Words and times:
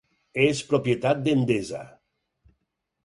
És 0.45 0.61
propietat 0.71 1.21
d'Endesa. 1.27 1.83